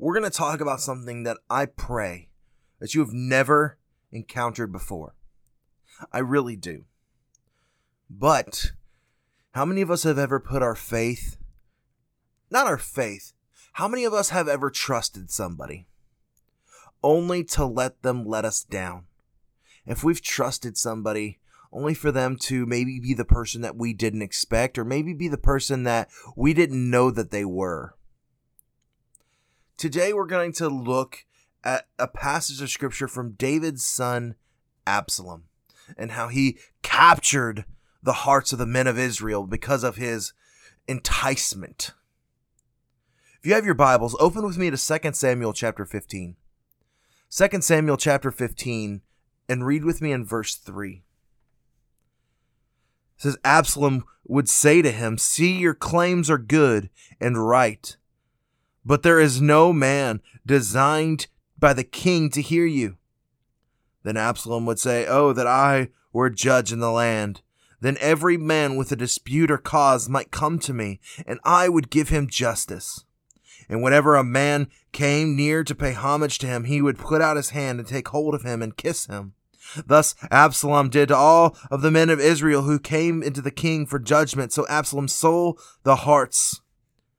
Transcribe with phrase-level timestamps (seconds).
[0.00, 2.30] we're going to talk about something that I pray
[2.78, 3.76] that you have never
[4.10, 5.14] encountered before.
[6.10, 6.84] I really do.
[8.08, 8.72] But
[9.52, 11.36] how many of us have ever put our faith,
[12.50, 13.34] not our faith,
[13.74, 15.86] how many of us have ever trusted somebody
[17.02, 19.04] only to let them let us down?
[19.84, 21.40] If we've trusted somebody
[21.72, 25.28] only for them to maybe be the person that we didn't expect or maybe be
[25.28, 27.94] the person that we didn't know that they were.
[29.80, 31.24] Today we're going to look
[31.64, 34.34] at a passage of scripture from David's son
[34.86, 35.44] Absalom
[35.96, 37.64] and how he captured
[38.02, 40.34] the hearts of the men of Israel because of his
[40.86, 41.92] enticement.
[43.38, 46.36] If you have your Bibles, open with me to 2 Samuel chapter 15.
[47.30, 49.00] 2 Samuel chapter 15
[49.48, 51.04] and read with me in verse 3
[53.16, 57.96] says Absalom would say to him, See, your claims are good and right,
[58.84, 61.26] but there is no man designed
[61.58, 62.96] by the king to hear you.
[64.02, 67.42] Then Absalom would say, Oh, that I were judge in the land.
[67.80, 71.90] Then every man with a dispute or cause might come to me, and I would
[71.90, 73.04] give him justice.
[73.68, 77.36] And whenever a man came near to pay homage to him, he would put out
[77.36, 79.34] his hand and take hold of him and kiss him.
[79.86, 83.86] Thus Absalom did to all of the men of Israel who came into the king
[83.86, 84.52] for judgment.
[84.52, 86.60] So Absalom sold the hearts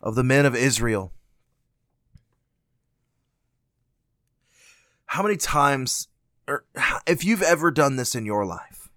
[0.00, 1.12] of the men of Israel.
[5.12, 6.08] How many times,
[6.48, 6.64] or
[7.06, 8.88] if you've ever done this in your life,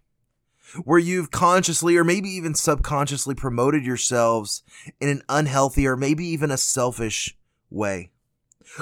[0.86, 4.64] where you've consciously or maybe even subconsciously promoted yourselves
[5.02, 7.38] in an unhealthy or maybe even a selfish
[7.70, 8.12] way?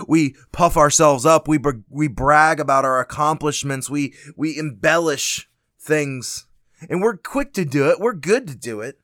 [0.08, 6.48] we puff ourselves up we we brag about our accomplishments we we embellish things
[6.90, 8.98] and we're quick to do it we're good to do it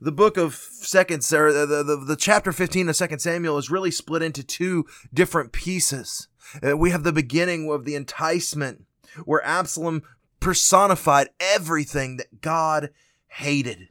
[0.00, 3.90] the book of second or the, the, the chapter 15 of second samuel is really
[3.90, 6.28] split into two different pieces
[6.66, 8.84] uh, we have the beginning of the enticement
[9.24, 10.02] where absalom
[10.40, 12.90] personified everything that god
[13.28, 13.88] hated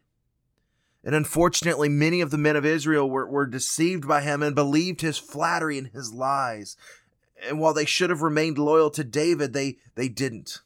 [1.07, 4.99] and unfortunately, many of the men of Israel were, were deceived by him and believed
[4.99, 6.75] his flattery and his lies.
[7.47, 10.59] And while they should have remained loyal to David, they, they didn't.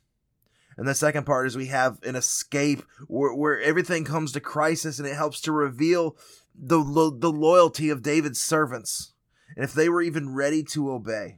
[0.78, 4.97] And the second part is we have an escape where, where everything comes to crisis
[4.97, 6.18] and it helps to reveal
[6.56, 9.13] the, the, the loyalty of David's servants
[9.56, 11.38] and if they were even ready to obey.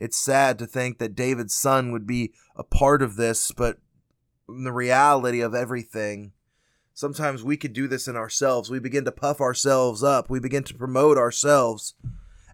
[0.00, 3.78] It's sad to think that David's son would be a part of this, but
[4.48, 6.32] in the reality of everything.
[6.94, 8.70] Sometimes we could do this in ourselves.
[8.70, 10.28] We begin to puff ourselves up.
[10.28, 11.94] We begin to promote ourselves.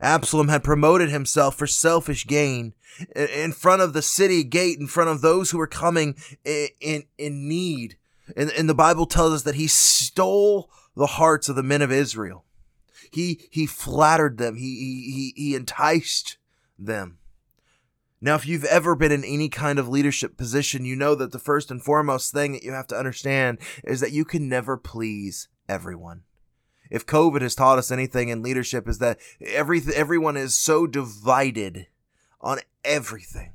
[0.00, 2.74] Absalom had promoted himself for selfish gain
[3.14, 7.04] in front of the city gate, in front of those who were coming in, in,
[7.16, 7.96] in need.
[8.36, 11.92] And, and the Bible tells us that he stole the hearts of the men of
[11.92, 12.44] Israel.
[13.10, 14.56] He, he flattered them.
[14.56, 16.36] He, he, he enticed
[16.78, 17.18] them.
[18.26, 21.38] Now, if you've ever been in any kind of leadership position, you know that the
[21.38, 25.46] first and foremost thing that you have to understand is that you can never please
[25.68, 26.24] everyone.
[26.90, 31.86] If COVID has taught us anything in leadership is that every everyone is so divided
[32.40, 33.52] on everything.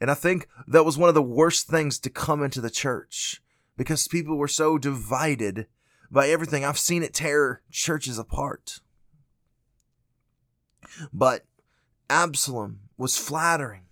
[0.00, 3.42] And I think that was one of the worst things to come into the church
[3.76, 5.66] because people were so divided
[6.10, 6.64] by everything.
[6.64, 8.80] I've seen it tear churches apart.
[11.12, 11.44] But
[12.08, 13.82] Absalom was flattering.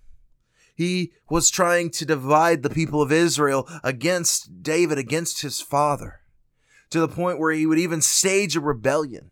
[0.75, 6.21] He was trying to divide the people of Israel against David, against his father,
[6.91, 9.31] to the point where he would even stage a rebellion.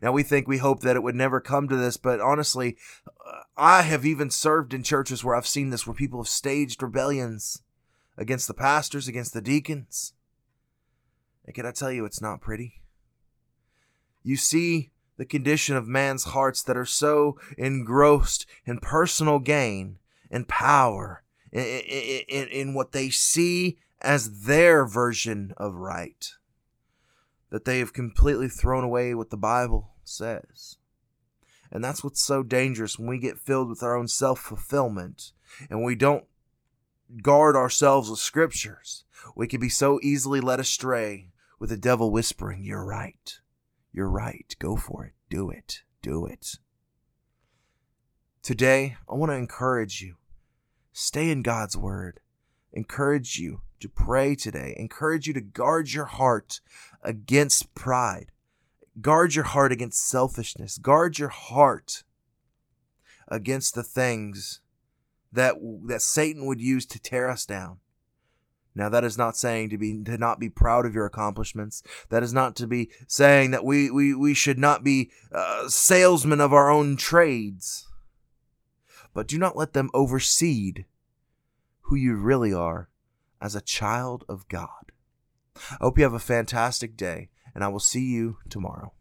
[0.00, 2.76] Now, we think we hope that it would never come to this, but honestly,
[3.06, 6.82] uh, I have even served in churches where I've seen this, where people have staged
[6.82, 7.62] rebellions
[8.16, 10.14] against the pastors, against the deacons.
[11.44, 12.80] And can I tell you, it's not pretty?
[14.22, 19.98] You see the condition of man's hearts that are so engrossed in personal gain
[20.30, 21.22] and power
[21.52, 26.32] in, in, in, what they see as their version of right
[27.50, 30.76] that they have completely thrown away what the Bible says.
[31.70, 35.32] And that's what's so dangerous when we get filled with our own self fulfillment
[35.70, 36.24] and we don't
[37.22, 39.04] guard ourselves with scriptures.
[39.36, 43.38] We can be so easily led astray with the devil whispering, You're right.
[43.94, 44.54] You're right.
[44.58, 45.12] Go for it.
[45.30, 45.82] Do it.
[46.02, 46.58] Do it.
[48.42, 50.16] Today, I want to encourage you.
[50.92, 52.18] Stay in God's word.
[52.72, 54.74] Encourage you to pray today.
[54.76, 56.60] Encourage you to guard your heart
[57.02, 58.32] against pride.
[59.00, 60.76] Guard your heart against selfishness.
[60.76, 62.02] Guard your heart
[63.28, 64.60] against the things
[65.32, 65.54] that
[65.86, 67.78] that Satan would use to tear us down.
[68.74, 71.82] Now that is not saying to be to not be proud of your accomplishments.
[72.08, 76.40] That is not to be saying that we we, we should not be uh, salesmen
[76.40, 77.86] of our own trades.
[79.12, 80.86] But do not let them overseed
[81.82, 82.88] who you really are
[83.40, 84.90] as a child of God.
[85.70, 88.92] I hope you have a fantastic day, and I will see you tomorrow.